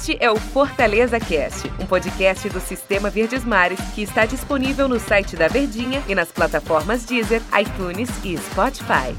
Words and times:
Este 0.00 0.16
é 0.18 0.30
o 0.30 0.36
Fortaleza 0.36 1.20
Cast, 1.20 1.70
um 1.78 1.84
podcast 1.84 2.48
do 2.48 2.58
Sistema 2.58 3.10
Verdes 3.10 3.44
Mares 3.44 3.78
que 3.94 4.00
está 4.00 4.24
disponível 4.24 4.88
no 4.88 4.98
site 4.98 5.36
da 5.36 5.46
Verdinha 5.46 6.02
e 6.08 6.14
nas 6.14 6.32
plataformas 6.32 7.04
Deezer, 7.04 7.42
iTunes 7.60 8.08
e 8.24 8.34
Spotify. 8.38 9.14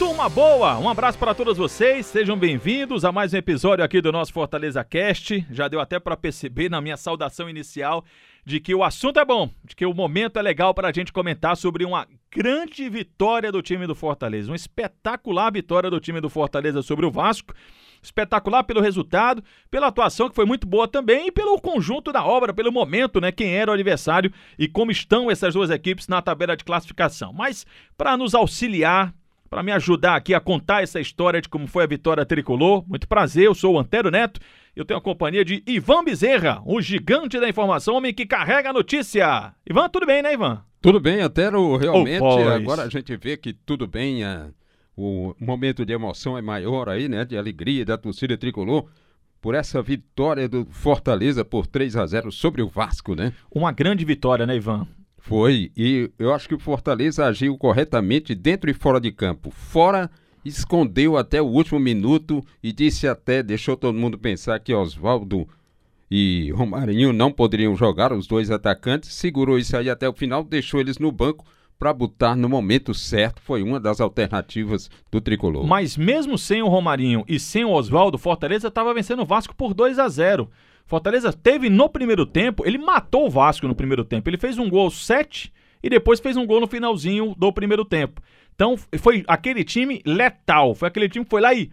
Turma 0.00 0.28
boa, 0.28 0.78
um 0.80 0.88
abraço 0.88 1.16
para 1.16 1.32
todos 1.32 1.56
vocês, 1.56 2.06
sejam 2.06 2.36
bem-vindos 2.36 3.04
a 3.04 3.12
mais 3.12 3.32
um 3.32 3.36
episódio 3.36 3.84
aqui 3.84 4.00
do 4.00 4.10
nosso 4.10 4.32
Fortaleza 4.32 4.82
Cast. 4.82 5.46
Já 5.48 5.68
deu 5.68 5.78
até 5.78 6.00
para 6.00 6.16
perceber 6.16 6.68
na 6.68 6.80
minha 6.80 6.96
saudação 6.96 7.48
inicial 7.48 8.04
de 8.46 8.60
que 8.60 8.72
o 8.72 8.84
assunto 8.84 9.18
é 9.18 9.24
bom, 9.24 9.50
de 9.64 9.74
que 9.74 9.84
o 9.84 9.92
momento 9.92 10.38
é 10.38 10.42
legal 10.42 10.72
para 10.72 10.88
a 10.88 10.92
gente 10.92 11.12
comentar 11.12 11.56
sobre 11.56 11.84
uma 11.84 12.06
grande 12.30 12.88
vitória 12.88 13.50
do 13.50 13.60
time 13.60 13.88
do 13.88 13.94
Fortaleza, 13.94 14.50
uma 14.50 14.56
espetacular 14.56 15.52
vitória 15.52 15.90
do 15.90 15.98
time 15.98 16.20
do 16.20 16.30
Fortaleza 16.30 16.80
sobre 16.80 17.04
o 17.04 17.10
Vasco 17.10 17.52
espetacular 18.02 18.62
pelo 18.62 18.80
resultado, 18.80 19.42
pela 19.68 19.88
atuação 19.88 20.28
que 20.28 20.34
foi 20.36 20.44
muito 20.44 20.64
boa 20.64 20.86
também 20.86 21.26
e 21.26 21.32
pelo 21.32 21.60
conjunto 21.60 22.12
da 22.12 22.24
obra, 22.24 22.54
pelo 22.54 22.70
momento, 22.70 23.20
né, 23.20 23.32
quem 23.32 23.54
era 23.54 23.70
o 23.70 23.74
adversário 23.74 24.32
e 24.56 24.68
como 24.68 24.92
estão 24.92 25.28
essas 25.28 25.54
duas 25.54 25.70
equipes 25.70 26.06
na 26.06 26.22
tabela 26.22 26.56
de 26.56 26.62
classificação. 26.62 27.32
Mas 27.32 27.66
para 27.96 28.16
nos 28.16 28.32
auxiliar, 28.32 29.12
para 29.50 29.62
me 29.62 29.72
ajudar 29.72 30.14
aqui 30.14 30.34
a 30.34 30.40
contar 30.40 30.82
essa 30.82 31.00
história 31.00 31.40
de 31.40 31.48
como 31.48 31.66
foi 31.66 31.82
a 31.82 31.88
vitória 31.88 32.24
tricolor, 32.24 32.84
muito 32.88 33.08
prazer, 33.08 33.46
eu 33.46 33.54
sou 33.54 33.74
o 33.74 33.78
Antero 33.78 34.10
Neto. 34.10 34.40
Eu 34.76 34.84
tenho 34.84 34.98
a 34.98 35.02
companhia 35.02 35.42
de 35.42 35.62
Ivan 35.66 36.04
Bezerra, 36.04 36.62
o 36.66 36.82
gigante 36.82 37.40
da 37.40 37.48
informação, 37.48 37.94
homem 37.94 38.12
que 38.12 38.26
carrega 38.26 38.70
a 38.70 38.74
notícia. 38.74 39.54
Ivan, 39.68 39.88
tudo 39.88 40.04
bem, 40.04 40.22
né, 40.22 40.34
Ivan? 40.34 40.62
Tudo 40.82 41.00
bem, 41.00 41.20
Antero, 41.20 41.76
realmente, 41.76 42.22
oh, 42.22 42.48
agora 42.50 42.82
a 42.82 42.88
gente 42.90 43.16
vê 43.16 43.38
que 43.38 43.54
tudo 43.54 43.86
bem, 43.86 44.22
a 44.22 44.50
o 44.96 45.34
momento 45.38 45.84
de 45.84 45.92
emoção 45.92 46.38
é 46.38 46.42
maior 46.42 46.88
aí, 46.88 47.08
né? 47.08 47.24
De 47.24 47.36
alegria 47.36 47.84
da 47.84 47.98
torcida 47.98 48.36
tricolor 48.36 48.86
por 49.42 49.54
essa 49.54 49.82
vitória 49.82 50.48
do 50.48 50.64
Fortaleza 50.70 51.44
por 51.44 51.66
3 51.66 51.96
a 51.96 52.06
0 52.06 52.32
sobre 52.32 52.62
o 52.62 52.68
Vasco, 52.68 53.14
né? 53.14 53.32
Uma 53.50 53.70
grande 53.72 54.04
vitória, 54.04 54.46
né, 54.46 54.56
Ivan? 54.56 54.88
Foi, 55.18 55.70
e 55.76 56.10
eu 56.18 56.32
acho 56.32 56.48
que 56.48 56.54
o 56.54 56.58
Fortaleza 56.58 57.26
agiu 57.26 57.58
corretamente 57.58 58.34
dentro 58.34 58.70
e 58.70 58.74
fora 58.74 59.00
de 59.00 59.12
campo. 59.12 59.50
Fora, 59.50 60.10
escondeu 60.48 61.16
até 61.16 61.40
o 61.40 61.46
último 61.46 61.78
minuto 61.78 62.44
e 62.62 62.72
disse 62.72 63.06
até, 63.08 63.42
deixou 63.42 63.76
todo 63.76 63.98
mundo 63.98 64.18
pensar 64.18 64.58
que 64.60 64.74
Oswaldo 64.74 65.48
e 66.10 66.50
Romarinho 66.52 67.12
não 67.12 67.32
poderiam 67.32 67.74
jogar, 67.74 68.12
os 68.12 68.26
dois 68.26 68.50
atacantes, 68.50 69.12
segurou 69.12 69.58
isso 69.58 69.76
aí 69.76 69.90
até 69.90 70.08
o 70.08 70.12
final, 70.12 70.44
deixou 70.44 70.80
eles 70.80 70.98
no 70.98 71.10
banco 71.10 71.44
para 71.78 71.92
botar 71.92 72.34
no 72.34 72.48
momento 72.48 72.94
certo 72.94 73.40
foi 73.42 73.62
uma 73.62 73.78
das 73.78 74.00
alternativas 74.00 74.90
do 75.10 75.20
tricolor. 75.20 75.66
Mas 75.66 75.96
mesmo 75.96 76.38
sem 76.38 76.62
o 76.62 76.68
Romarinho 76.68 77.24
e 77.28 77.38
sem 77.38 77.64
o 77.64 77.72
Oswaldo, 77.72 78.18
Fortaleza 78.18 78.68
estava 78.68 78.94
vencendo 78.94 79.22
o 79.22 79.26
Vasco 79.26 79.54
por 79.54 79.74
2 79.74 79.98
a 79.98 80.08
0. 80.08 80.50
Fortaleza 80.86 81.32
teve 81.32 81.68
no 81.68 81.88
primeiro 81.88 82.24
tempo, 82.24 82.66
ele 82.66 82.78
matou 82.78 83.26
o 83.26 83.30
Vasco 83.30 83.68
no 83.68 83.74
primeiro 83.74 84.04
tempo. 84.04 84.28
Ele 84.28 84.38
fez 84.38 84.56
um 84.56 84.70
gol 84.70 84.90
7 84.90 85.52
e 85.82 85.90
depois 85.90 86.20
fez 86.20 86.36
um 86.36 86.46
gol 86.46 86.60
no 86.60 86.66
finalzinho 86.66 87.34
do 87.36 87.52
primeiro 87.52 87.84
tempo. 87.84 88.22
Então 88.56 88.74
foi 88.98 89.22
aquele 89.28 89.62
time 89.62 90.02
letal, 90.04 90.74
foi 90.74 90.88
aquele 90.88 91.08
time 91.08 91.24
que 91.24 91.30
foi 91.30 91.42
lá 91.42 91.54
e 91.54 91.70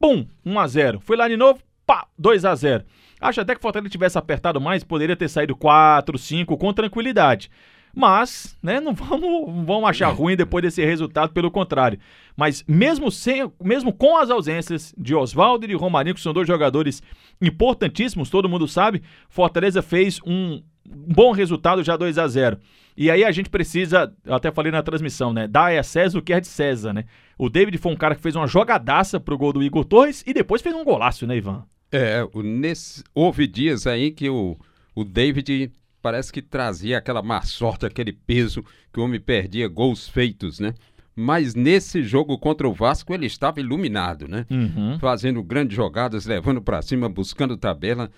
pum, 0.00 0.24
1 0.46 0.58
a 0.58 0.66
0. 0.66 1.00
Foi 1.00 1.16
lá 1.16 1.28
de 1.28 1.36
novo, 1.36 1.60
pá, 1.84 2.06
2 2.16 2.44
a 2.44 2.54
0. 2.54 2.84
Acho 3.20 3.40
até 3.40 3.54
que 3.54 3.58
o 3.58 3.62
Fortaleza 3.62 3.90
tivesse 3.90 4.16
apertado 4.16 4.60
mais, 4.60 4.82
poderia 4.82 5.16
ter 5.16 5.28
saído 5.28 5.54
4, 5.54 6.16
5 6.16 6.56
com 6.56 6.72
tranquilidade. 6.72 7.50
Mas, 7.94 8.58
né, 8.62 8.80
não 8.80 8.94
vamos, 8.94 9.66
vamos 9.66 9.88
achar 9.88 10.08
ruim 10.08 10.36
depois 10.36 10.62
desse 10.62 10.84
resultado, 10.84 11.32
pelo 11.32 11.50
contrário. 11.50 11.98
Mas 12.36 12.64
mesmo, 12.66 13.10
sem, 13.10 13.50
mesmo 13.62 13.92
com 13.92 14.16
as 14.16 14.30
ausências 14.30 14.94
de 14.96 15.14
Oswaldo 15.14 15.64
e 15.64 15.68
de 15.68 15.74
Romarinho, 15.74 16.14
que 16.14 16.20
são 16.20 16.32
dois 16.32 16.46
jogadores 16.46 17.02
importantíssimos, 17.40 18.30
todo 18.30 18.48
mundo 18.48 18.66
sabe, 18.66 19.02
Fortaleza 19.28 19.82
fez 19.82 20.20
um 20.24 20.62
bom 20.84 21.32
resultado 21.32 21.82
já 21.82 21.96
2 21.96 22.18
a 22.18 22.26
0 22.26 22.58
E 22.96 23.10
aí 23.10 23.24
a 23.24 23.30
gente 23.30 23.48
precisa, 23.50 24.12
eu 24.24 24.34
até 24.34 24.50
falei 24.50 24.72
na 24.72 24.82
transmissão, 24.82 25.32
né? 25.32 25.46
Dar 25.46 25.76
a 25.76 25.82
César 25.82 26.18
o 26.18 26.22
que 26.22 26.32
é 26.32 26.40
de 26.40 26.46
César, 26.46 26.92
né? 26.92 27.04
O 27.38 27.48
David 27.48 27.78
foi 27.78 27.92
um 27.92 27.96
cara 27.96 28.14
que 28.14 28.22
fez 28.22 28.36
uma 28.36 28.46
jogadaça 28.46 29.18
pro 29.18 29.38
gol 29.38 29.52
do 29.52 29.62
Igor 29.62 29.84
Torres 29.84 30.22
e 30.26 30.32
depois 30.32 30.62
fez 30.62 30.74
um 30.74 30.84
golaço, 30.84 31.26
né, 31.26 31.36
Ivan? 31.36 31.64
É, 31.90 32.26
nesse, 32.42 33.04
houve 33.14 33.46
dias 33.46 33.86
aí 33.86 34.10
que 34.10 34.28
o, 34.28 34.56
o 34.94 35.04
David 35.04 35.70
parece 36.00 36.32
que 36.32 36.42
trazia 36.42 36.98
aquela 36.98 37.22
má 37.22 37.42
sorte, 37.42 37.86
aquele 37.86 38.12
peso 38.12 38.64
que 38.92 38.98
o 38.98 39.04
homem 39.04 39.20
perdia 39.20 39.68
gols 39.68 40.08
feitos, 40.08 40.58
né? 40.58 40.74
Mas 41.14 41.54
nesse 41.54 42.02
jogo 42.02 42.38
contra 42.38 42.66
o 42.66 42.72
Vasco 42.72 43.12
ele 43.12 43.26
estava 43.26 43.60
iluminado, 43.60 44.26
né? 44.26 44.46
Uhum. 44.50 44.98
Fazendo 44.98 45.42
grandes 45.42 45.76
jogadas, 45.76 46.26
levando 46.26 46.62
para 46.62 46.82
cima, 46.82 47.08
buscando 47.08 47.56
tabela, 47.56 48.10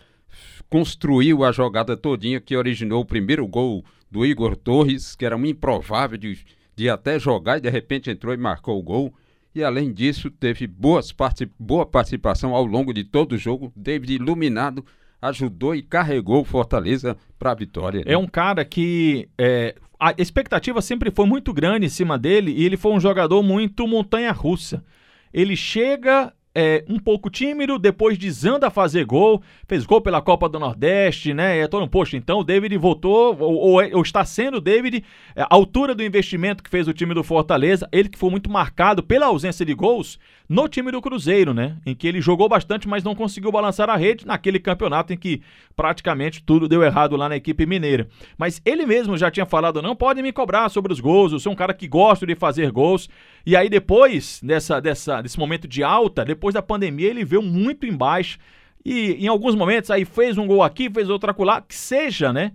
construiu 0.69 1.45
a 1.45 1.53
jogada 1.53 1.97
todinha 1.97 2.41
que 2.41 2.57
originou 2.57 3.03
o 3.03 3.07
primeiro 3.07 3.47
gol 3.47 3.85
do 4.11 4.25
Igor 4.25 4.57
Torres, 4.57 5.15
que 5.17 5.25
era 5.25 5.37
um 5.37 5.45
improvável 5.45 6.17
de, 6.17 6.39
de 6.77 6.89
até 6.89 7.19
jogar 7.19 7.59
e 7.59 7.61
de 7.61 7.71
repente 7.71 8.11
entrou 8.11 8.33
e 8.33 8.37
marcou 8.37 8.79
o 8.79 8.83
gol. 8.83 9.15
E 9.55 9.63
além 9.63 9.93
disso, 9.93 10.31
teve 10.31 10.67
boas 10.67 11.13
particip 11.13 11.53
boa 11.59 11.87
participação 11.87 12.55
ao 12.55 12.65
longo 12.65 12.93
de 12.93 13.05
todo 13.05 13.33
o 13.33 13.39
jogo, 13.39 13.73
David 13.77 14.15
iluminado, 14.15 14.85
ajudou 15.23 15.75
e 15.75 15.83
carregou 15.83 16.43
o 16.43 16.45
Fortaleza 16.45 17.17
para 17.39 17.53
a 17.53 17.55
vitória. 17.55 18.01
Né? 18.01 18.13
É 18.13 18.19
um 18.19 18.27
cara 18.27 18.65
que 18.65 19.29
é, 19.39 19.75
a 19.99 20.13
expectativa 20.19 20.83
sempre 20.83 21.11
foi 21.11 21.27
muito 21.27 21.53
grande 21.53 21.87
em 21.87 21.89
cima 21.89 22.19
dele 22.19 22.53
e 22.53 22.65
ele 22.65 22.77
foi 22.77 22.93
um 22.93 23.01
jogador 23.01 23.43
muito 23.43 23.87
montanha-russa. 23.87 24.85
Ele 25.33 25.57
chega 25.57 26.33
é, 26.55 26.85
um 26.89 26.99
pouco 26.99 27.29
tímido, 27.29 27.79
depois 27.79 28.17
desanda 28.17 28.69
a 28.69 28.71
fazer 28.71 29.05
gol, 29.05 29.43
fez 29.67 29.85
gol 29.85 30.01
pela 30.01 30.23
Copa 30.23 30.49
do 30.49 30.61
Nordeste, 30.61 31.35
né? 31.35 31.59
É 31.59 31.67
todo 31.67 31.85
um 31.85 31.89
posto. 31.89 32.17
Então 32.17 32.39
o 32.39 32.45
David 32.45 32.77
voltou, 32.77 33.37
ou, 33.41 33.55
ou, 33.55 33.97
ou 33.97 34.03
está 34.03 34.25
sendo 34.25 34.59
o 34.59 34.61
David, 34.61 35.05
é, 35.35 35.43
a 35.43 35.49
altura 35.51 35.95
do 35.95 36.05
investimento 36.05 36.63
que 36.63 36.71
fez 36.71 36.87
o 36.87 36.93
time 36.93 37.13
do 37.13 37.25
Fortaleza, 37.25 37.89
ele 37.91 38.09
que 38.09 38.19
foi 38.19 38.31
muito 38.31 38.49
marcado 38.49 39.03
pela 39.03 39.27
ausência 39.27 39.67
de 39.67 39.75
gols 39.75 40.19
no 40.49 40.69
time 40.69 40.93
do 40.93 41.01
Cruzeiro, 41.01 41.53
né? 41.53 41.77
Em 41.85 41.95
que 41.95 42.07
ele 42.07 42.21
jogou 42.21 42.49
bastante, 42.49 42.87
mas 42.87 43.03
não 43.03 43.15
conseguiu 43.15 43.51
balançar 43.51 43.91
a 43.91 43.97
rede 43.97 44.27
naquele 44.27 44.61
campeonato 44.61 45.13
em 45.13 45.17
que 45.17 45.43
praticamente 45.75 46.43
tudo 46.43 46.69
deu 46.69 46.83
errado 46.83 47.17
lá 47.17 47.29
na 47.29 47.37
equipe 47.37 47.67
mineira. 47.67 48.09
Mas 48.39 48.61
ele 48.65 48.87
mesmo 48.87 49.17
já 49.17 49.31
tinha 49.31 49.47
falado: 49.47 49.83
não 49.83 49.97
pode 49.97 50.23
me 50.23 50.33
cobrar 50.33 50.69
sobre 50.69 50.93
os 50.93 51.01
gols, 51.01 51.33
eu 51.33 51.41
sou 51.41 51.53
um 51.53 51.57
cara 51.57 51.75
que 51.75 51.89
gosta 51.89 52.27
de 52.27 52.35
fazer 52.35 52.71
gols. 52.71 53.09
E 53.47 53.55
aí, 53.57 53.69
depois 53.69 54.41
dessa, 54.43 54.81
dessa, 54.81 55.21
desse 55.21 55.39
momento 55.39 55.69
de 55.69 55.83
alta, 55.83 56.25
depois 56.25 56.55
da 56.55 56.63
pandemia, 56.63 57.09
ele 57.09 57.25
veio 57.25 57.43
muito 57.43 57.87
embaixo. 57.87 58.39
E 58.85 59.13
em 59.25 59.27
alguns 59.27 59.55
momentos 59.55 59.91
aí 59.91 60.05
fez 60.05 60.37
um 60.37 60.47
gol 60.47 60.63
aqui, 60.63 60.91
fez 60.91 61.09
outro 61.09 61.31
acolá, 61.31 61.61
que 61.61 61.75
seja, 61.75 62.33
né? 62.33 62.53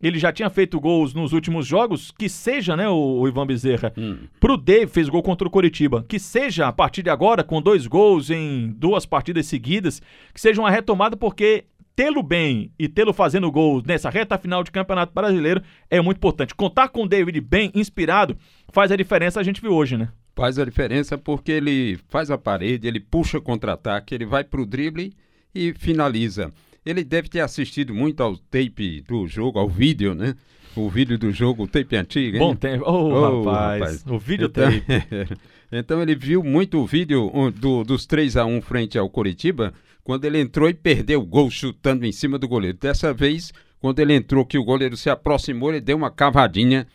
Ele 0.00 0.18
já 0.18 0.32
tinha 0.32 0.48
feito 0.48 0.78
gols 0.78 1.12
nos 1.12 1.32
últimos 1.32 1.66
jogos, 1.66 2.12
que 2.12 2.28
seja, 2.28 2.76
né, 2.76 2.88
o, 2.88 3.20
o 3.20 3.28
Ivan 3.28 3.46
Bezerra. 3.46 3.92
Hum. 3.96 4.18
Pro 4.38 4.56
Dave 4.56 4.86
fez 4.86 5.08
gol 5.08 5.22
contra 5.22 5.46
o 5.46 5.50
Coritiba. 5.50 6.04
Que 6.08 6.20
seja, 6.20 6.68
a 6.68 6.72
partir 6.72 7.02
de 7.02 7.10
agora, 7.10 7.42
com 7.42 7.60
dois 7.60 7.86
gols 7.86 8.30
em 8.30 8.72
duas 8.76 9.04
partidas 9.04 9.46
seguidas, 9.46 10.00
que 10.32 10.40
seja 10.40 10.60
uma 10.60 10.70
retomada, 10.70 11.16
porque 11.16 11.64
tê-lo 11.96 12.22
bem 12.22 12.70
e 12.78 12.88
tê-lo 12.88 13.12
fazendo 13.12 13.50
gols 13.50 13.82
nessa 13.82 14.08
reta 14.08 14.38
final 14.38 14.62
de 14.62 14.70
Campeonato 14.70 15.12
Brasileiro 15.12 15.62
é 15.90 16.00
muito 16.00 16.18
importante. 16.18 16.54
Contar 16.54 16.90
com 16.90 17.02
o 17.02 17.08
David 17.08 17.40
bem, 17.40 17.72
inspirado, 17.74 18.36
faz 18.68 18.92
a 18.92 18.96
diferença, 18.96 19.40
a 19.40 19.42
gente 19.42 19.60
viu 19.60 19.72
hoje, 19.72 19.96
né? 19.96 20.08
Faz 20.38 20.56
a 20.56 20.64
diferença 20.64 21.18
porque 21.18 21.50
ele 21.50 21.98
faz 22.08 22.30
a 22.30 22.38
parede, 22.38 22.86
ele 22.86 23.00
puxa 23.00 23.40
contra-ataque, 23.40 24.14
ele 24.14 24.24
vai 24.24 24.44
pro 24.44 24.64
drible 24.64 25.12
e 25.52 25.74
finaliza. 25.74 26.52
Ele 26.86 27.02
deve 27.02 27.28
ter 27.28 27.40
assistido 27.40 27.92
muito 27.92 28.22
ao 28.22 28.36
tape 28.36 29.00
do 29.00 29.26
jogo, 29.26 29.58
ao 29.58 29.68
vídeo, 29.68 30.14
né? 30.14 30.36
O 30.76 30.88
vídeo 30.88 31.18
do 31.18 31.32
jogo, 31.32 31.64
o 31.64 31.66
tape 31.66 31.96
antigo, 31.96 32.36
hein? 32.36 32.38
Bom 32.40 32.54
tempo. 32.54 32.84
Oh, 32.86 33.08
oh 33.08 33.40
rapaz, 33.42 33.80
rapaz, 33.80 34.04
o 34.06 34.16
vídeo 34.16 34.46
então, 34.46 34.70
tape. 34.70 35.34
então 35.72 36.00
ele 36.00 36.14
viu 36.14 36.44
muito 36.44 36.78
o 36.78 36.86
vídeo 36.86 37.28
do, 37.56 37.82
dos 37.82 38.06
3 38.06 38.36
a 38.36 38.46
1 38.46 38.62
frente 38.62 38.96
ao 38.96 39.10
Coritiba, 39.10 39.74
quando 40.04 40.24
ele 40.24 40.38
entrou 40.38 40.68
e 40.68 40.74
perdeu 40.74 41.20
o 41.20 41.26
gol 41.26 41.50
chutando 41.50 42.06
em 42.06 42.12
cima 42.12 42.38
do 42.38 42.46
goleiro. 42.46 42.78
Dessa 42.80 43.12
vez, 43.12 43.52
quando 43.80 43.98
ele 43.98 44.14
entrou 44.14 44.46
que 44.46 44.56
o 44.56 44.62
goleiro 44.62 44.96
se 44.96 45.10
aproximou, 45.10 45.70
ele 45.70 45.80
deu 45.80 45.96
uma 45.96 46.12
cavadinha. 46.12 46.86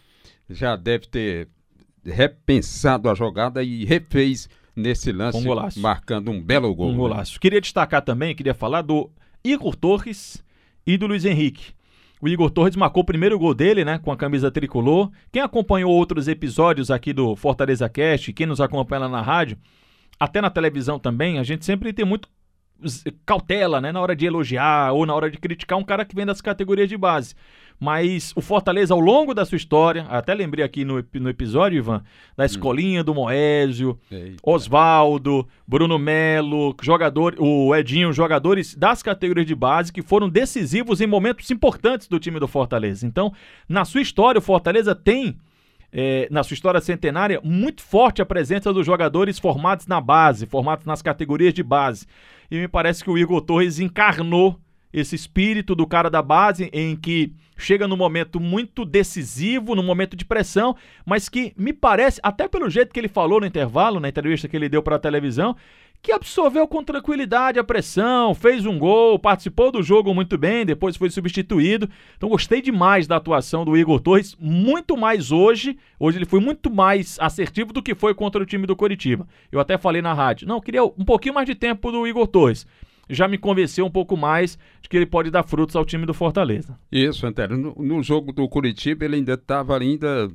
Já 0.50 0.78
deve 0.78 1.08
ter 1.08 1.50
repensado 2.06 3.10
a 3.10 3.16
jogada 3.16 3.64
e 3.64 3.86
refez 3.86 4.50
nesse 4.76 5.12
lance, 5.12 5.38
um 5.38 5.82
marcando 5.82 6.32
um 6.32 6.42
belo 6.42 6.74
gol. 6.74 6.90
Um 6.90 6.92
né? 6.92 6.98
golaço. 6.98 7.34
Né? 7.34 7.40
Queria 7.42 7.62
destacar 7.62 8.02
também, 8.02 8.36
queria 8.36 8.54
falar 8.54 8.82
do 8.82 9.10
Igor 9.44 9.76
Torres 9.76 10.44
e 10.86 10.98
do 10.98 11.08
Luiz 11.08 11.26
Henrique. 11.26 11.74
O 12.22 12.28
Igor 12.30 12.50
Torres 12.50 12.76
marcou 12.76 13.04
o 13.04 13.06
primeiro 13.06 13.38
gol 13.38 13.54
dele, 13.54 13.84
né, 13.84 13.98
com 13.98 14.10
a 14.10 14.16
camisa 14.16 14.50
tricolor. 14.50 15.12
Quem 15.30 15.42
acompanhou 15.42 15.92
outros 15.92 16.30
episódios 16.30 16.90
aqui 16.90 17.12
do 17.12 17.36
Fortaleza 17.36 17.90
Cast, 17.90 18.32
quem 18.32 18.48
nos 18.48 18.62
acompanha 18.62 19.02
lá 19.02 19.10
na 19.10 19.22
rádio, 19.22 19.58
até 20.18 20.40
na 20.40 20.50
televisão 20.50 20.98
também, 20.98 21.38
a 21.38 21.44
gente 21.44 21.66
sempre 21.66 21.92
tem 21.92 22.06
muito 22.06 22.30
cautela, 23.26 23.80
né, 23.82 23.92
na 23.92 24.02
hora 24.02 24.16
de 24.16 24.26
elogiar 24.26 24.94
ou 24.94 25.06
na 25.06 25.14
hora 25.14 25.30
de 25.30 25.38
criticar 25.38 25.78
um 25.78 25.84
cara 25.84 26.06
que 26.06 26.16
vem 26.16 26.26
das 26.26 26.42
categorias 26.42 26.90
de 26.90 26.98
base. 26.98 27.36
Mas 27.80 28.32
o 28.36 28.42
Fortaleza, 28.42 28.94
ao 28.94 29.00
longo 29.00 29.34
da 29.34 29.46
sua 29.46 29.56
história, 29.56 30.06
até 30.10 30.34
lembrei 30.34 30.64
aqui 30.64 30.86
no, 30.86 31.04
no 31.16 31.30
episódio, 31.30 31.78
Ivan, 31.78 32.04
da 32.38 32.46
escolinha 32.46 33.04
do 33.04 33.14
Moésio, 33.14 34.00
Oswaldo, 34.42 35.48
Bruno 35.68 36.00
Melo, 36.00 36.76
jogador, 36.82 37.36
o 37.40 37.76
Edinho, 37.76 38.14
jogadores 38.14 38.76
das 38.76 39.04
categorias 39.04 39.48
de 39.48 39.56
base 39.56 39.92
que 39.92 40.02
foram 40.02 40.30
decisivos 40.30 41.02
em 41.02 41.08
momentos 41.08 41.50
importantes 41.52 42.08
do 42.08 42.20
time 42.20 42.40
do 42.40 42.48
Fortaleza. 42.48 43.06
Então, 43.06 43.34
na 43.68 43.84
sua 43.84 44.02
história, 44.02 44.40
o 44.40 44.42
Fortaleza 44.42 44.96
tem 44.96 45.38
é, 45.94 46.28
na 46.32 46.44
sua 46.44 46.56
história 46.56 46.82
centenária, 46.82 47.40
muito 47.44 47.84
forte 47.84 48.22
a 48.22 48.26
presença 48.26 48.74
dos 48.74 48.86
jogadores 48.86 49.38
formados 49.38 49.86
na 49.86 50.02
base, 50.02 50.48
formados 50.48 50.86
nas 50.86 51.04
categorias 51.04 51.54
de 51.54 51.62
base. 51.62 52.08
E 52.54 52.60
me 52.60 52.68
parece 52.68 53.04
que 53.04 53.10
o 53.10 53.18
Igor 53.18 53.42
Torres 53.42 53.80
encarnou 53.80 54.60
esse 54.94 55.16
espírito 55.16 55.74
do 55.74 55.88
cara 55.88 56.08
da 56.08 56.22
base 56.22 56.70
em 56.72 56.96
que 56.96 57.34
chega 57.58 57.88
num 57.88 57.98
momento 57.98 58.40
muito 58.40 58.86
decisivo, 58.86 59.74
num 59.74 59.82
momento 59.82 60.16
de 60.16 60.24
pressão, 60.24 60.76
mas 61.04 61.28
que 61.28 61.52
me 61.58 61.74
parece, 61.74 62.20
até 62.22 62.48
pelo 62.48 62.70
jeito 62.70 62.94
que 62.94 63.00
ele 63.00 63.08
falou 63.08 63.40
no 63.40 63.48
intervalo, 63.48 64.00
na 64.00 64.08
entrevista 64.08 64.48
que 64.48 64.56
ele 64.56 64.70
deu 64.70 64.84
para 64.84 64.98
a 64.98 65.00
televisão, 65.00 65.56
que 66.04 66.12
absorveu 66.12 66.68
com 66.68 66.84
tranquilidade 66.84 67.58
a 67.58 67.64
pressão, 67.64 68.36
fez 68.36 68.66
um 68.66 68.78
gol, 68.78 69.18
participou 69.18 69.72
do 69.72 69.82
jogo 69.82 70.14
muito 70.14 70.38
bem, 70.38 70.66
depois 70.66 70.98
foi 70.98 71.10
substituído. 71.10 71.90
Então 72.18 72.28
gostei 72.28 72.62
demais 72.62 73.08
da 73.08 73.16
atuação 73.16 73.64
do 73.64 73.78
Igor 73.78 74.02
Torres, 74.02 74.36
muito 74.38 74.98
mais 74.98 75.32
hoje. 75.32 75.78
Hoje 75.98 76.18
ele 76.18 76.26
foi 76.26 76.42
muito 76.42 76.70
mais 76.70 77.18
assertivo 77.22 77.72
do 77.72 77.82
que 77.82 77.96
foi 77.96 78.14
contra 78.14 78.44
o 78.44 78.46
time 78.46 78.68
do 78.68 78.76
Coritiba. 78.76 79.26
Eu 79.50 79.62
até 79.62 79.78
falei 79.78 80.02
na 80.02 80.14
rádio, 80.14 80.46
não, 80.46 80.60
queria 80.60 80.84
um 80.84 81.06
pouquinho 81.06 81.36
mais 81.36 81.48
de 81.48 81.56
tempo 81.56 81.90
do 81.90 82.06
Igor 82.06 82.28
Torres 82.28 82.68
já 83.10 83.28
me 83.28 83.38
convenceu 83.38 83.86
um 83.86 83.92
pouco 83.92 84.16
mais 84.16 84.58
de 84.82 84.88
que 84.88 84.96
ele 84.96 85.06
pode 85.06 85.30
dar 85.30 85.44
frutos 85.44 85.76
ao 85.76 85.84
time 85.84 86.06
do 86.06 86.14
Fortaleza. 86.14 86.80
Isso, 86.90 87.28
Antero. 87.28 87.58
No, 87.58 87.76
no 87.78 88.02
jogo 88.02 88.32
do 88.32 88.48
Curitiba 88.48 89.04
ele 89.04 89.18
ainda 89.18 89.34
estava 89.34 89.78
ainda 89.78 90.30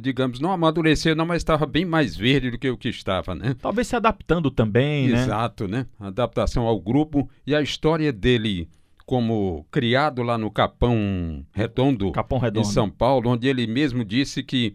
digamos, 0.00 0.40
não 0.40 0.52
amadureceu 0.52 1.14
não, 1.14 1.26
mas 1.26 1.38
estava 1.38 1.64
bem 1.66 1.84
mais 1.84 2.16
verde 2.16 2.50
do 2.50 2.58
que 2.58 2.68
o 2.68 2.76
que 2.76 2.88
estava, 2.88 3.34
né? 3.34 3.54
Talvez 3.60 3.86
se 3.86 3.96
adaptando 3.96 4.50
também, 4.50 5.06
Exato, 5.06 5.16
né? 5.16 5.22
Exato, 5.24 5.68
né? 5.68 5.86
Adaptação 5.98 6.66
ao 6.66 6.80
grupo 6.80 7.28
e 7.46 7.54
a 7.54 7.62
história 7.62 8.12
dele 8.12 8.68
como 9.04 9.64
criado 9.70 10.22
lá 10.22 10.36
no 10.36 10.50
Capão 10.50 11.44
Redondo, 11.52 12.10
Capão 12.10 12.38
Redondo. 12.38 12.66
em 12.66 12.70
São 12.70 12.90
Paulo, 12.90 13.30
onde 13.30 13.46
ele 13.46 13.66
mesmo 13.66 14.04
disse 14.04 14.42
que 14.42 14.74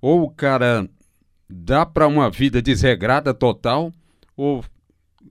ou 0.00 0.24
o 0.24 0.30
cara 0.30 0.88
dá 1.48 1.86
para 1.86 2.06
uma 2.06 2.30
vida 2.30 2.60
desregrada 2.60 3.32
total 3.32 3.92
ou 4.36 4.62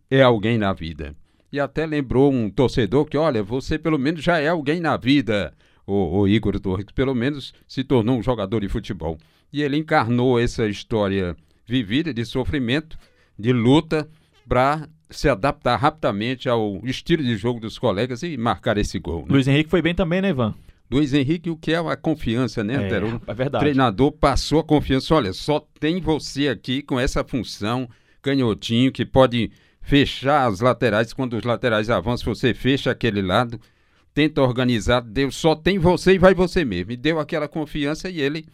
é 0.10 0.22
alguém 0.24 0.58
na 0.58 0.74
vida 0.74 1.16
e 1.52 1.60
até 1.60 1.86
lembrou 1.86 2.32
um 2.32 2.50
torcedor 2.50 3.06
que, 3.06 3.18
olha, 3.18 3.42
você 3.42 3.78
pelo 3.78 3.98
menos 3.98 4.24
já 4.24 4.40
é 4.40 4.48
alguém 4.48 4.80
na 4.80 4.96
vida, 4.98 5.54
o, 5.90 6.20
o 6.20 6.28
Igor 6.28 6.60
Torres, 6.60 6.86
pelo 6.94 7.16
menos 7.16 7.54
se 7.68 7.84
tornou 7.84 8.18
um 8.18 8.24
jogador 8.24 8.62
de 8.62 8.70
futebol. 8.70 9.18
E 9.52 9.62
ele 9.62 9.78
encarnou 9.78 10.40
essa 10.40 10.68
história 10.68 11.36
vivida 11.66 12.14
de 12.14 12.24
sofrimento, 12.26 12.98
de 13.38 13.52
luta, 13.52 14.08
para 14.48 14.88
se 15.10 15.28
adaptar 15.28 15.76
rapidamente 15.78 16.48
ao 16.48 16.82
estilo 16.84 17.24
de 17.24 17.36
jogo 17.36 17.60
dos 17.60 17.80
colegas 17.80 18.22
e 18.24 18.38
marcar 18.38 18.78
esse 18.78 19.00
gol. 19.00 19.22
Né? 19.22 19.28
Luiz 19.30 19.48
Henrique 19.48 19.70
foi 19.70 19.82
bem 19.82 19.96
também, 19.96 20.22
né, 20.22 20.30
Ivan? 20.30 20.54
Luiz 20.92 21.14
Henrique, 21.14 21.52
o 21.52 21.56
que 21.56 21.72
é 21.72 21.78
a 21.78 21.96
confiança, 21.96 22.64
né, 22.64 22.76
Antero? 22.76 23.22
É, 23.28 23.32
é 23.32 23.34
verdade. 23.34 23.64
O 23.64 23.68
treinador 23.68 24.12
passou 24.12 24.60
a 24.60 24.64
confiança. 24.64 25.14
Olha, 25.14 25.34
só 25.34 25.60
tem 25.80 26.02
você 26.02 26.48
aqui 26.48 26.82
com 26.82 27.00
essa 27.00 27.24
função, 27.24 27.88
canhotinho, 28.24 28.92
que 28.92 29.06
pode 29.06 29.52
fechar 29.82 30.48
as 30.48 30.62
laterais. 30.62 31.14
Quando 31.14 31.38
os 31.38 31.44
laterais 31.44 31.92
avançam, 31.92 32.34
você 32.34 32.56
fecha 32.56 32.90
aquele 32.90 33.22
lado, 33.22 33.60
tenta 34.14 34.42
organizar. 34.42 35.02
Deus 35.02 35.36
só 35.36 35.56
tem 35.56 35.80
você 35.80 36.14
e 36.14 36.18
vai 36.18 36.34
você 36.34 36.66
mesmo. 36.66 36.92
E 36.92 36.98
deu 36.98 37.20
aquela 37.20 37.48
confiança 37.48 38.10
e 38.10 38.22
ele 38.22 38.46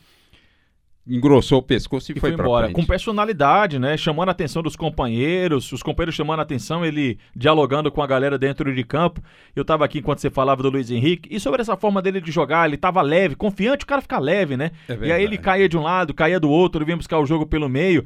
engrossou 1.08 1.60
o 1.60 1.62
pescoço 1.62 2.12
e, 2.12 2.18
e 2.18 2.20
foi, 2.20 2.32
foi 2.32 2.40
embora. 2.40 2.72
Com 2.72 2.84
personalidade, 2.84 3.78
né? 3.78 3.96
Chamando 3.96 4.30
a 4.30 4.32
atenção 4.32 4.64
dos 4.64 4.76
companheiros, 4.76 5.72
os 5.72 5.84
companheiros 5.84 6.16
chamando 6.16 6.40
a 6.40 6.44
atenção, 6.44 6.84
ele 6.84 7.20
dialogando 7.36 7.92
com 7.92 8.02
a 8.02 8.08
galera 8.08 8.38
dentro 8.38 8.74
de 8.74 8.84
campo. 8.84 9.22
Eu 9.56 9.64
tava 9.64 9.86
aqui 9.86 10.00
enquanto 10.00 10.20
você 10.20 10.30
falava 10.30 10.64
do 10.64 10.70
Luiz 10.70 10.90
Henrique, 10.90 11.30
e 11.32 11.40
sobre 11.40 11.62
essa 11.62 11.78
forma 11.78 12.02
dele 12.02 12.20
de 12.20 12.32
jogar, 12.32 12.68
ele 12.68 12.78
tava 12.78 13.02
leve, 13.02 13.36
confiante, 13.36 13.84
o 13.84 13.88
cara 13.88 14.02
fica 14.02 14.18
leve, 14.18 14.58
né? 14.58 14.72
É 14.90 14.98
e 15.08 15.12
aí 15.12 15.24
ele 15.24 15.38
caía 15.38 15.70
de 15.70 15.78
um 15.78 15.84
lado, 15.84 16.14
caía 16.14 16.40
do 16.40 16.50
outro, 16.50 16.80
ele 16.80 16.86
vinha 16.86 16.98
buscar 16.98 17.20
o 17.20 17.26
jogo 17.26 17.46
pelo 17.46 17.70
meio. 17.70 18.04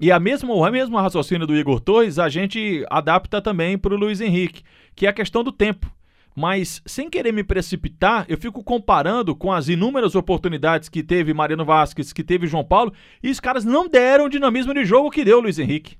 E 0.00 0.10
a 0.10 0.18
mesma, 0.18 0.52
o 0.54 0.70
mesmo 0.70 0.96
raciocínio 0.96 1.46
do 1.46 1.54
Igor 1.54 1.78
Torres 1.78 2.18
a 2.18 2.28
gente 2.28 2.84
adapta 2.88 3.40
também 3.40 3.76
para 3.76 3.94
o 3.94 3.98
Luiz 3.98 4.20
Henrique, 4.20 4.62
que 4.96 5.06
é 5.06 5.10
a 5.10 5.12
questão 5.12 5.44
do 5.44 5.52
tempo. 5.52 5.90
Mas, 6.34 6.80
sem 6.86 7.10
querer 7.10 7.32
me 7.32 7.42
precipitar, 7.42 8.24
eu 8.28 8.38
fico 8.38 8.62
comparando 8.62 9.34
com 9.34 9.52
as 9.52 9.68
inúmeras 9.68 10.14
oportunidades 10.14 10.88
que 10.88 11.02
teve 11.02 11.34
Mariano 11.34 11.64
Vasquez, 11.64 12.12
que 12.12 12.22
teve 12.22 12.46
João 12.46 12.64
Paulo, 12.64 12.92
e 13.22 13.30
os 13.30 13.40
caras 13.40 13.64
não 13.64 13.88
deram 13.88 14.26
o 14.26 14.28
dinamismo 14.28 14.72
de 14.72 14.84
jogo 14.84 15.10
que 15.10 15.24
deu 15.24 15.38
o 15.38 15.40
Luiz 15.40 15.58
Henrique. 15.58 15.98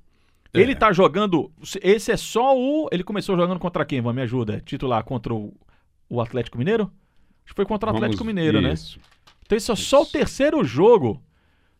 É. 0.53 0.59
Ele 0.59 0.75
tá 0.75 0.91
jogando. 0.91 1.51
Esse 1.81 2.11
é 2.11 2.17
só 2.17 2.57
o. 2.57 2.87
Ele 2.91 3.03
começou 3.03 3.37
jogando 3.37 3.59
contra 3.59 3.85
quem? 3.85 4.01
Vamos 4.01 4.15
me 4.15 4.21
ajuda. 4.21 4.61
Titular 4.65 5.03
contra 5.03 5.33
o, 5.33 5.53
o 6.09 6.21
Atlético 6.21 6.57
Mineiro? 6.57 6.91
Acho 7.45 7.53
que 7.53 7.55
foi 7.55 7.65
contra 7.65 7.91
o 7.91 7.95
Atlético 7.95 8.23
Vamos, 8.23 8.33
Mineiro, 8.33 8.61
né? 8.61 8.73
isso. 8.73 8.97
né? 8.97 9.05
Então 9.45 9.57
esse 9.57 9.71
é 9.71 9.73
isso. 9.73 9.83
só 9.83 10.01
o 10.01 10.05
terceiro 10.05 10.63
jogo 10.63 11.21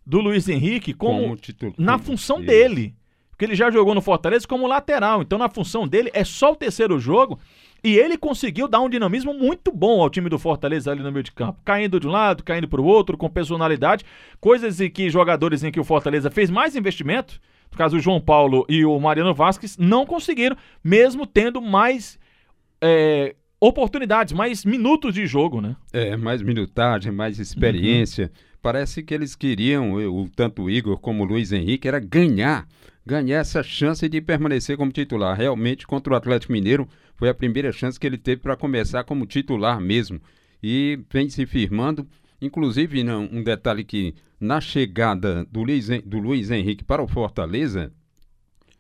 do 0.06 0.20
Luiz 0.20 0.48
Henrique 0.48 0.94
como, 0.94 1.22
como 1.22 1.36
titular, 1.38 1.74
na 1.78 1.98
função 1.98 2.38
isso. 2.38 2.48
dele. 2.48 2.96
Porque 3.30 3.46
ele 3.46 3.56
já 3.56 3.72
jogou 3.72 3.96
no 3.96 4.02
Fortaleza 4.02 4.48
como 4.48 4.68
lateral. 4.68 5.22
Então, 5.22 5.40
na 5.40 5.50
função 5.50 5.88
dele, 5.88 6.12
é 6.14 6.24
só 6.24 6.52
o 6.52 6.56
terceiro 6.56 7.00
jogo. 7.00 7.40
E 7.84 7.98
ele 7.98 8.18
conseguiu 8.18 8.68
dar 8.68 8.80
um 8.80 8.90
dinamismo 8.90 9.34
muito 9.34 9.72
bom 9.72 10.02
ao 10.02 10.10
time 10.10 10.30
do 10.30 10.38
Fortaleza 10.38 10.92
ali 10.92 11.02
no 11.02 11.12
meio 11.12 11.24
de 11.24 11.32
campo. 11.32 11.60
Caindo 11.66 12.00
de 12.00 12.08
um 12.08 12.12
lado, 12.12 12.44
caindo 12.44 12.68
para 12.68 12.80
o 12.80 12.86
outro, 12.86 13.18
com 13.18 13.30
personalidade. 13.30 14.06
Coisas 14.40 14.80
em 14.80 14.90
que 14.90 15.10
jogadores 15.10 15.64
em 15.64 15.72
que 15.72 15.80
o 15.80 15.84
Fortaleza 15.84 16.30
fez 16.30 16.50
mais 16.50 16.76
investimento, 16.76 17.40
no 17.72 17.78
caso 17.78 17.98
o 17.98 18.00
João 18.00 18.22
Paulo 18.22 18.66
e 18.70 18.86
o 18.86 19.00
Mariano 19.00 19.34
Vasquez, 19.34 19.78
não 19.78 20.06
conseguiram, 20.06 20.56
mesmo 20.84 21.26
tendo 21.26 21.60
mais 21.60 22.20
é, 22.80 23.36
oportunidades, 23.60 24.34
mais 24.34 24.64
minutos 24.64 25.16
de 25.16 25.26
jogo, 25.26 25.60
né? 25.60 25.76
É, 25.92 26.16
mais 26.16 26.44
minutagem, 26.44 27.12
mais 27.12 27.40
experiência. 27.40 28.26
Uhum 28.26 28.51
parece 28.62 29.04
que 29.04 29.14
eles 29.14 29.36
queriam, 29.36 29.94
o, 29.94 30.30
tanto 30.30 30.64
o 30.64 30.70
Igor 30.70 30.98
como 31.00 31.24
o 31.24 31.26
Luiz 31.26 31.52
Henrique, 31.52 31.88
era 31.88 32.00
ganhar, 32.00 32.68
ganhar 33.06 33.40
essa 33.40 33.64
chance 33.64 34.08
de 34.08 34.22
permanecer 34.22 34.78
como 34.78 34.92
titular. 34.92 35.36
Realmente, 35.38 35.88
contra 35.88 36.14
o 36.14 36.16
Atlético 36.16 36.54
Mineiro, 36.54 36.88
foi 37.16 37.30
a 37.30 37.34
primeira 37.34 37.72
chance 37.72 38.00
que 38.00 38.06
ele 38.06 38.18
teve 38.18 38.42
para 38.42 38.56
começar 38.56 39.04
como 39.04 39.26
titular 39.26 39.80
mesmo. 39.80 40.22
E 40.62 41.00
vem 41.12 41.30
se 41.30 41.46
firmando. 41.46 42.08
Inclusive, 42.42 43.04
não, 43.04 43.30
um 43.32 43.44
detalhe 43.44 43.84
que 43.84 44.16
na 44.40 44.60
chegada 44.60 45.46
do 45.52 45.64
Luiz, 45.64 45.88
do 46.06 46.20
Luiz 46.20 46.50
Henrique 46.50 46.84
para 46.84 47.04
o 47.04 47.08
Fortaleza, 47.08 47.92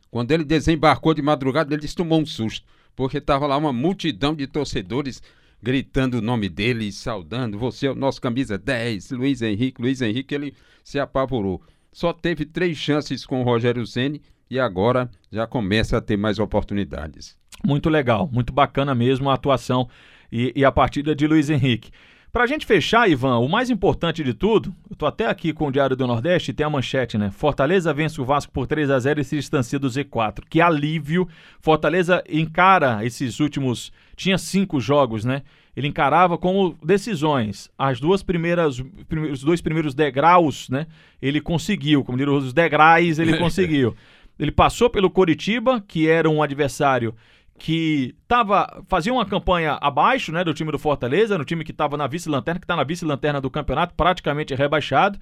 quando 0.09 0.31
ele 0.31 0.43
desembarcou 0.43 1.13
de 1.13 1.21
madrugada, 1.21 1.73
ele 1.73 1.87
tomou 1.87 2.19
um 2.19 2.25
susto, 2.25 2.65
porque 2.95 3.17
estava 3.17 3.47
lá 3.47 3.55
uma 3.57 3.71
multidão 3.71 4.35
de 4.35 4.45
torcedores 4.45 5.21
gritando 5.61 6.15
o 6.15 6.21
nome 6.21 6.49
dele, 6.49 6.91
saudando, 6.91 7.57
você 7.57 7.87
é 7.87 7.91
o 7.91 7.95
nosso 7.95 8.21
camisa 8.21 8.57
10, 8.57 9.11
Luiz 9.11 9.41
Henrique, 9.41 9.81
Luiz 9.81 10.01
Henrique, 10.01 10.33
ele 10.33 10.53
se 10.83 10.99
apavorou. 10.99 11.61
Só 11.91 12.13
teve 12.13 12.45
três 12.45 12.77
chances 12.77 13.25
com 13.25 13.41
o 13.41 13.43
Rogério 13.43 13.85
Ceni 13.85 14.21
e 14.49 14.59
agora 14.59 15.09
já 15.31 15.45
começa 15.45 15.97
a 15.97 16.01
ter 16.01 16.17
mais 16.17 16.39
oportunidades. 16.39 17.37
Muito 17.63 17.89
legal, 17.89 18.29
muito 18.31 18.51
bacana 18.51 18.95
mesmo 18.95 19.29
a 19.29 19.33
atuação 19.33 19.87
e, 20.31 20.51
e 20.55 20.65
a 20.65 20.71
partida 20.71 21.13
de 21.13 21.27
Luiz 21.27 21.49
Henrique. 21.49 21.91
Pra 22.31 22.47
gente 22.47 22.65
fechar, 22.65 23.09
Ivan, 23.09 23.39
o 23.39 23.49
mais 23.49 23.69
importante 23.69 24.23
de 24.23 24.33
tudo, 24.33 24.73
eu 24.89 24.95
tô 24.95 25.05
até 25.05 25.27
aqui 25.27 25.51
com 25.51 25.67
o 25.67 25.71
Diário 25.71 25.97
do 25.97 26.07
Nordeste 26.07 26.51
e 26.51 26.53
tem 26.53 26.65
a 26.65 26.69
manchete, 26.69 27.17
né? 27.17 27.29
Fortaleza 27.29 27.93
vence 27.93 28.21
o 28.21 28.23
Vasco 28.23 28.53
por 28.53 28.65
3 28.65 28.89
a 28.89 28.97
0 28.97 29.19
e 29.19 29.23
se 29.25 29.35
distancia 29.35 29.77
do 29.77 29.89
Z4. 29.89 30.43
Que 30.49 30.61
alívio! 30.61 31.27
Fortaleza 31.59 32.23
encara 32.29 33.05
esses 33.05 33.41
últimos. 33.41 33.91
Tinha 34.15 34.37
cinco 34.37 34.79
jogos, 34.79 35.25
né? 35.25 35.41
Ele 35.75 35.89
encarava 35.89 36.37
como 36.37 36.77
decisões. 36.81 37.69
As 37.77 37.99
duas 37.99 38.23
primeiras, 38.23 38.81
os 39.29 39.43
dois 39.43 39.59
primeiros 39.59 39.93
degraus, 39.93 40.69
né? 40.69 40.87
Ele 41.21 41.41
conseguiu, 41.41 42.01
como 42.01 42.17
diria 42.17 42.33
os 42.33 42.53
degraus, 42.53 43.19
ele 43.19 43.35
conseguiu. 43.39 43.93
Ele 44.39 44.51
passou 44.53 44.89
pelo 44.89 45.09
Coritiba, 45.09 45.83
que 45.85 46.07
era 46.07 46.29
um 46.29 46.41
adversário 46.41 47.13
que 47.61 48.15
tava, 48.27 48.83
fazia 48.87 49.13
uma 49.13 49.23
campanha 49.23 49.77
abaixo 49.79 50.31
né, 50.31 50.43
do 50.43 50.51
time 50.51 50.71
do 50.71 50.79
Fortaleza, 50.79 51.37
no 51.37 51.45
time 51.45 51.63
que 51.63 51.69
estava 51.69 51.95
na 51.95 52.07
vice-lanterna, 52.07 52.59
que 52.59 52.63
está 52.63 52.75
na 52.75 52.83
vice-lanterna 52.83 53.39
do 53.39 53.51
campeonato, 53.51 53.93
praticamente 53.93 54.55
rebaixado. 54.55 55.19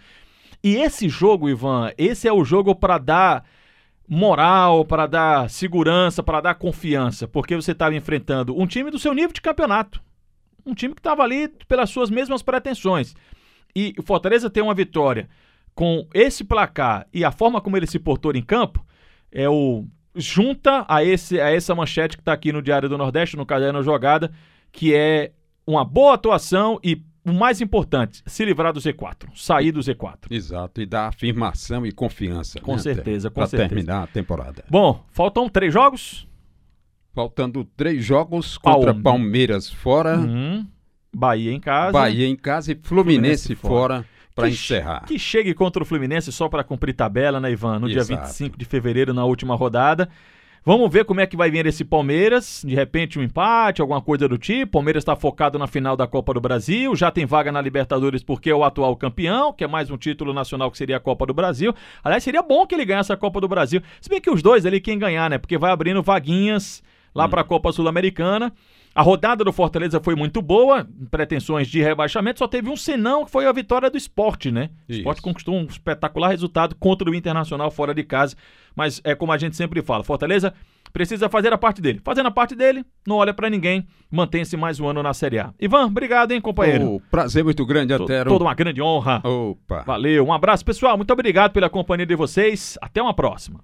E 0.63 0.77
esse 0.77 1.09
jogo, 1.09 1.49
Ivan, 1.49 1.91
esse 1.97 2.29
é 2.29 2.31
o 2.31 2.45
jogo 2.45 2.73
para 2.73 2.97
dar 2.97 3.43
moral, 4.07 4.85
para 4.85 5.05
dar 5.05 5.49
segurança, 5.49 6.23
para 6.23 6.39
dar 6.39 6.55
confiança, 6.55 7.27
porque 7.27 7.57
você 7.57 7.73
estava 7.73 7.93
enfrentando 7.93 8.57
um 8.57 8.65
time 8.65 8.89
do 8.89 8.97
seu 8.97 9.13
nível 9.13 9.33
de 9.33 9.41
campeonato. 9.41 10.01
Um 10.65 10.73
time 10.73 10.93
que 10.93 11.01
estava 11.01 11.23
ali 11.23 11.49
pelas 11.67 11.89
suas 11.89 12.09
mesmas 12.09 12.41
pretensões. 12.41 13.15
E 13.75 13.93
o 13.99 14.01
Fortaleza 14.01 14.49
tem 14.49 14.63
uma 14.63 14.73
vitória 14.73 15.27
com 15.75 16.07
esse 16.13 16.45
placar 16.45 17.05
e 17.13 17.25
a 17.25 17.31
forma 17.31 17.59
como 17.59 17.75
ele 17.75 17.85
se 17.85 17.99
portou 17.99 18.31
em 18.33 18.41
campo, 18.41 18.85
é 19.29 19.49
o 19.49 19.85
junta 20.19 20.85
a, 20.87 21.03
esse, 21.03 21.39
a 21.39 21.49
essa 21.49 21.73
manchete 21.73 22.17
que 22.17 22.21
está 22.21 22.33
aqui 22.33 22.51
no 22.51 22.61
Diário 22.61 22.89
do 22.89 22.97
Nordeste, 22.97 23.37
no 23.37 23.45
Caderno 23.45 23.81
Jogada, 23.81 24.31
que 24.71 24.93
é 24.93 25.31
uma 25.65 25.83
boa 25.85 26.13
atuação 26.15 26.79
e 26.83 27.01
o 27.25 27.31
mais 27.33 27.61
importante, 27.61 28.23
se 28.25 28.43
livrar 28.45 28.73
do 28.73 28.79
Z4, 28.79 29.29
sair 29.35 29.71
do 29.71 29.79
Z4. 29.81 30.17
Exato, 30.31 30.81
e 30.81 30.85
dar 30.85 31.07
afirmação 31.07 31.85
e 31.85 31.91
confiança. 31.91 32.59
Com 32.59 32.73
né, 32.73 32.79
certeza, 32.79 33.29
com 33.29 33.35
pra 33.35 33.47
certeza. 33.47 33.69
terminar 33.69 34.03
a 34.03 34.07
temporada. 34.07 34.63
Bom, 34.69 35.03
faltam 35.11 35.47
três 35.47 35.71
jogos. 35.73 36.27
Faltando 37.13 37.63
três 37.75 38.03
jogos 38.03 38.57
contra 38.57 38.93
Palme- 38.93 39.03
Palmeiras 39.03 39.69
fora, 39.69 40.17
Uhum. 40.17 40.65
Bahia 41.13 41.51
em 41.51 41.59
casa. 41.59 41.91
Bahia 41.91 42.27
em 42.27 42.35
casa 42.35 42.71
e 42.71 42.75
Fluminense, 42.75 43.55
Fluminense 43.55 43.55
fora 43.55 44.05
para 44.39 44.49
encerrar. 44.49 45.05
Que 45.05 45.17
chegue 45.19 45.53
contra 45.53 45.81
o 45.81 45.85
Fluminense 45.85 46.31
só 46.31 46.47
para 46.49 46.63
cumprir 46.63 46.93
tabela, 46.93 47.39
né, 47.39 47.51
Ivan? 47.51 47.79
No 47.79 47.87
dia 47.87 47.99
Exato. 47.99 48.23
25 48.27 48.57
de 48.57 48.65
fevereiro, 48.65 49.13
na 49.13 49.25
última 49.25 49.55
rodada. 49.55 50.09
Vamos 50.65 50.91
ver 50.91 51.05
como 51.05 51.21
é 51.21 51.25
que 51.25 51.37
vai 51.37 51.49
vir 51.49 51.65
esse 51.65 51.85
Palmeiras. 51.85 52.61
De 52.67 52.75
repente, 52.75 53.17
um 53.17 53.23
empate, 53.23 53.81
alguma 53.81 54.01
coisa 54.01 54.27
do 54.27 54.37
tipo. 54.37 54.73
Palmeiras 54.73 55.01
está 55.01 55.15
focado 55.15 55.57
na 55.57 55.67
final 55.67 55.95
da 55.95 56.05
Copa 56.05 56.33
do 56.33 56.41
Brasil. 56.41 56.93
Já 56.97 57.09
tem 57.09 57.25
vaga 57.25 57.49
na 57.51 57.61
Libertadores 57.61 58.21
porque 58.21 58.49
é 58.49 58.53
o 58.55 58.63
atual 58.63 58.95
campeão, 58.97 59.53
que 59.53 59.63
é 59.63 59.67
mais 59.67 59.89
um 59.89 59.97
título 59.97 60.33
nacional 60.33 60.69
que 60.69 60.77
seria 60.77 60.97
a 60.97 60.99
Copa 60.99 61.25
do 61.25 61.33
Brasil. 61.33 61.73
Aliás, 62.03 62.23
seria 62.23 62.43
bom 62.43 62.67
que 62.67 62.75
ele 62.75 62.83
ganhasse 62.85 63.11
a 63.11 63.17
Copa 63.17 63.39
do 63.39 63.47
Brasil. 63.47 63.81
Se 64.01 64.09
bem 64.09 64.19
que 64.19 64.29
os 64.29 64.41
dois 64.43 64.65
ali, 64.65 64.81
quem 64.81 64.99
ganhar, 64.99 65.29
né? 65.29 65.37
Porque 65.37 65.57
vai 65.57 65.71
abrindo 65.71 66.03
vaguinhas 66.03 66.83
lá 67.15 67.25
Hum. 67.25 67.29
para 67.29 67.41
a 67.41 67.43
Copa 67.45 67.71
Sul-Americana. 67.71 68.51
A 68.99 69.01
rodada 69.01 69.45
do 69.45 69.53
Fortaleza 69.53 70.01
foi 70.03 70.13
muito 70.13 70.41
boa, 70.41 70.85
pretensões 71.09 71.69
de 71.69 71.81
rebaixamento, 71.81 72.39
só 72.39 72.49
teve 72.49 72.69
um 72.69 72.75
senão, 72.75 73.23
que 73.23 73.31
foi 73.31 73.45
a 73.45 73.51
vitória 73.53 73.89
do 73.89 73.97
esporte, 73.97 74.51
né? 74.51 74.71
O 74.89 74.91
esporte 74.91 75.21
conquistou 75.21 75.55
um 75.55 75.63
espetacular 75.63 76.27
resultado 76.27 76.75
contra 76.75 77.09
o 77.09 77.15
Internacional 77.15 77.71
fora 77.71 77.93
de 77.93 78.03
casa. 78.03 78.35
Mas 78.75 78.99
é 79.05 79.15
como 79.15 79.31
a 79.31 79.37
gente 79.37 79.55
sempre 79.55 79.81
fala, 79.81 80.03
Fortaleza 80.03 80.53
precisa 80.91 81.29
fazer 81.29 81.53
a 81.53 81.57
parte 81.57 81.81
dele. 81.81 82.01
Fazendo 82.03 82.27
a 82.27 82.31
parte 82.31 82.55
dele, 82.55 82.83
não 83.07 83.15
olha 83.15 83.33
pra 83.33 83.49
ninguém, 83.49 83.87
mantém-se 84.11 84.57
mais 84.57 84.81
um 84.81 84.87
ano 84.89 85.01
na 85.01 85.13
Série 85.13 85.39
A. 85.39 85.53
Ivan, 85.57 85.85
obrigado, 85.85 86.33
hein, 86.33 86.41
companheiro? 86.41 86.95
Oh, 86.95 87.01
prazer 87.09 87.41
muito 87.41 87.65
grande, 87.65 87.93
Antero. 87.93 88.29
Toda 88.29 88.43
uma 88.43 88.53
grande 88.53 88.81
honra. 88.81 89.21
Opa. 89.23 89.83
Valeu, 89.83 90.25
um 90.25 90.33
abraço, 90.33 90.65
pessoal. 90.65 90.97
Muito 90.97 91.13
obrigado 91.13 91.53
pela 91.53 91.69
companhia 91.69 92.05
de 92.05 92.17
vocês. 92.17 92.77
Até 92.81 93.01
uma 93.01 93.13
próxima. 93.13 93.61